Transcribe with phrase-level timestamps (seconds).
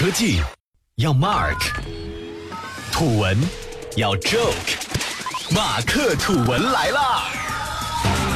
[0.00, 0.40] 科技
[0.96, 1.74] 要 Mark，
[2.90, 3.36] 土文
[3.98, 7.24] 要 Joke，马克吐文来啦！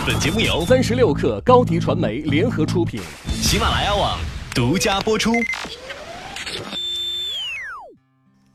[0.07, 3.01] 本节目由三十六克高迪传媒联合出品，
[3.41, 4.19] 喜马拉雅网
[4.55, 5.33] 独家播出。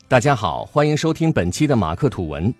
[0.06, 2.54] 大家好，欢迎收听本期的马克吐文。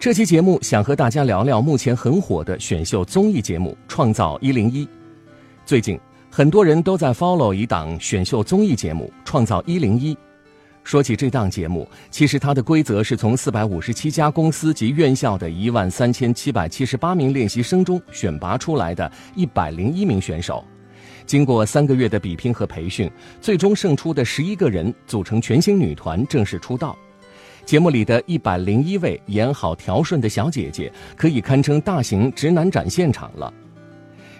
[0.00, 4.86] 这期节目想和大家聊聊目前很火的选秀综艺节目《创造一零一》。
[5.66, 6.00] 最近。
[6.34, 10.14] 很多人都在 follow 一档选秀综艺节目《创造一零一》。
[10.82, 20.64] 说起这档节目，其实它的规则是从四百五十七家公司及院校的一万三千七百七十八名练习生中选拔出来的一百零一名选手，
[21.26, 26.96] 经过三个月的比拼和培训，最终胜出的十一个人组成全新女团正式出道。
[27.66, 33.52] 节目里的一百零一位演好调顺的小姐姐，可以堪称大型直男展现场了。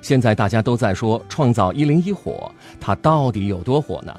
[0.02, 4.12] 现在大家都在说《创造一零一》火，它到底有多火呢？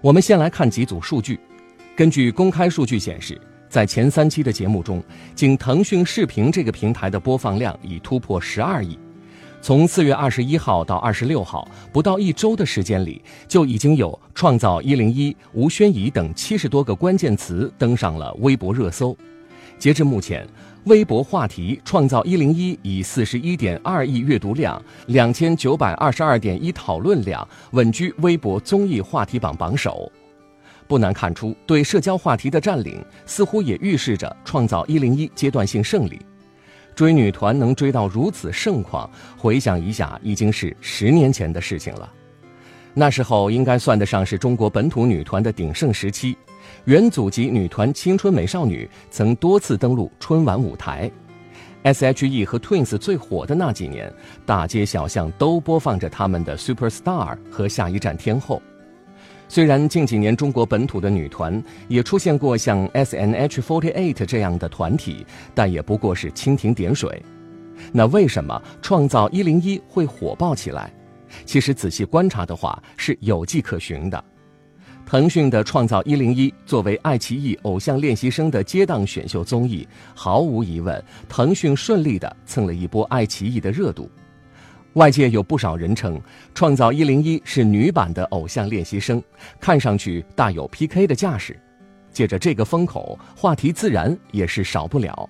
[0.00, 1.38] 我们先来看几组数据。
[1.94, 3.38] 根据公开数据显示，
[3.68, 5.04] 在前三期的节目中，
[5.34, 8.98] 仅腾讯视频这个平台的播放量已突破十二亿。
[9.60, 19.14] 从四月二十一号到二十六号，不到一周的时间里，就已经有“创造一零一”“吴宣仪”等七十多个关键词登上了微博热搜。
[19.80, 20.46] 截至目前。
[20.84, 30.10] 微博话题“创造一零一”以四十一点二亿阅读量、两千九百二十二点一讨论量，稳居微博综艺话题榜榜首。
[30.88, 36.18] 不难看出，对社交话题的占领，似乎也预示着“创造一零一”阶段性胜利。
[36.94, 42.10] 追女团能追到如此盛况，回想一下，已经是十年前的事情了。
[42.94, 46.36] 那时候应该算得上是中国本土女团的鼎盛时期。
[46.86, 51.10] 元祖级女团青春美少女曾多次登陆春晚舞台
[51.82, 54.12] ，S.H.E 和 Twins 最火的那几年，
[54.46, 58.62] 大街小巷都播放着他们的 Super Star 和下一站天后。
[59.46, 67.22] 虽然近几年中国本土的女团也出现过像 S.N.H.48 这样的团体，但也不过是蜻蜓点水。
[67.92, 70.90] 那为什么创造一零一会火爆起来？
[71.44, 74.24] 其实仔细观察的话，是有迹可循的。
[75.10, 79.84] 腾讯的《创造一零一》作为爱奇艺偶像练习生的接档选秀综艺，
[80.14, 84.08] 毫无疑问，腾讯顺利地蹭了一波爱奇艺的热度。
[84.92, 86.16] 外界有不少人称
[86.54, 89.20] 《创造一零一》是女版的偶像练习生，
[89.58, 91.58] 看上去大有 PK 的架势。
[92.12, 95.28] 借着这个风口，话题自然也是少不了。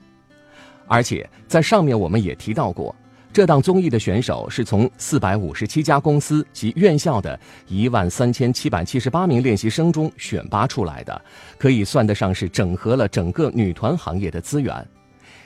[0.89, 2.95] 而且在上面我们也提到过。
[3.33, 11.23] 这档综艺的选手是从四百五十七家公司及院校的一万三千七百七十八名练习生中选拔出来的，
[11.57, 14.85] 可以算得上是整合了整个女团行业的资源。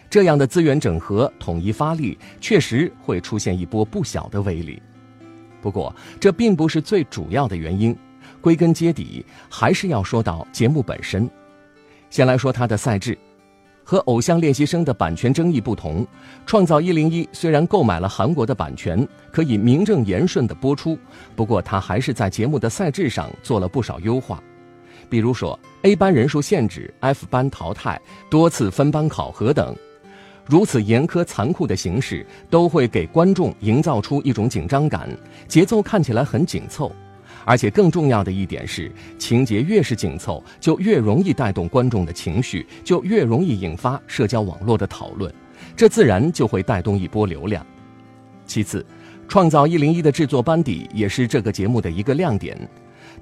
[0.09, 4.83] 这样的资源整合统一发力，确实会出现一波不小的威力。
[5.61, 7.95] 不过，这并不是最主要的原因，
[8.41, 11.29] 归根结底还是要说到节目本身。
[12.09, 13.19] 先来说它的赛制。
[13.85, 16.03] 和偶像练习生的版权争议不同，
[16.47, 20.99] 《创造一零一》虽然购买了韩国的版权，可以名正言顺地播出，
[21.37, 24.43] 不过它还是在节目的赛制上做了不少优化，
[25.09, 28.01] 比如说 A 班人数限制、F 班淘汰、
[28.31, 29.77] 多次分班考核等。
[30.47, 35.09] 如此严苛残酷的形式，都会给观众营造出一种紧张感，
[35.49, 36.91] 节奏看起来很紧凑。
[37.45, 45.33] 而且更重要的一点是，情节越是紧凑，就越容易带动观众的情绪，就越容易引发社交网络的讨论，
[45.77, 47.65] 这自然就会带动一波流量。
[48.47, 48.81] 其次，
[49.29, 52.57] 《创造一零一》的制作班底也是这个节目的一个亮点，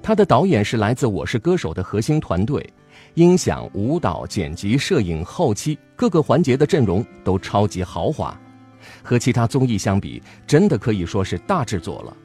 [0.01, 2.67] 它的导演是来自《我是歌手》的核心团队，
[3.13, 8.37] 音响、舞蹈、剪辑、摄影、后期各个环节的阵容都超级豪华，
[9.01, 12.17] 和其他综艺相比，真的可以说是大制作了。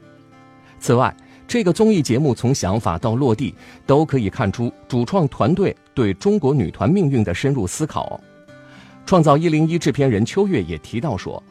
[0.79, 1.15] 此外，
[1.49, 3.55] 这个综艺节目从想法到落地，
[3.87, 8.21] 都可以看出主创团队对中国女团命运的深入思考。
[9.03, 11.41] 创造一零一制片人秋月也提到说，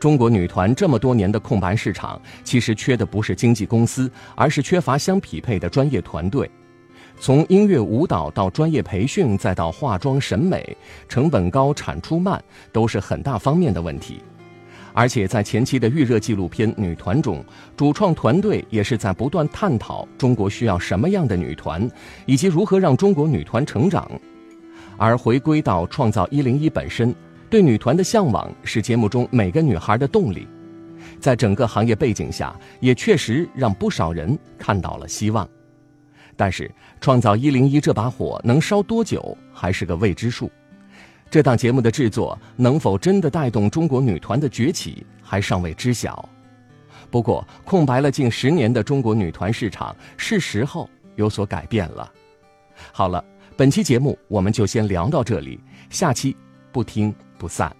[0.00, 6.50] 中国女团这么多年的空白市场，其实缺的不是经纪公司，而是缺乏相匹配的专业团队。
[7.20, 10.74] 从音乐舞蹈到专业培训，再到化妆审美，
[11.10, 14.22] 成本高、产出慢，都是很大方面的问题。
[14.94, 17.44] 而且在前期的预热纪录片《女团》中，
[17.76, 21.90] 主创团队也是在不断探讨中国需要什么样的女团，
[22.26, 24.10] 以及如何让中国女团成长。
[24.98, 27.14] 而回归到创造一零一本身，
[27.48, 30.46] 对女团的向往是节目中每个女孩的动力。
[31.18, 35.48] 在整个行业背景下，也确实让不少人看到了希望。
[36.36, 40.50] 但是，创造一零一这把火能烧多久，还是个未知数。
[41.32, 46.28] 这档节目的制作能否真的带动中国女团的崛起，还尚未知晓。
[47.10, 50.86] 不过，空白了近十年的中国女团市场是时候
[51.16, 52.12] 有所改变了。
[52.92, 53.24] 好了，
[53.56, 55.58] 本期节目我们就先聊到这里，
[55.88, 56.36] 下期
[56.70, 57.74] 不听不散。